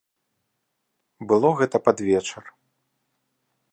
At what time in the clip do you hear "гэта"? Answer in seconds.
1.61-1.77